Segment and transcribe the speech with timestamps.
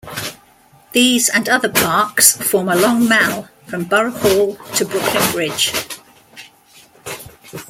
[0.93, 5.73] These and other parks form a long mall from Borough Hall to Brooklyn Bridge.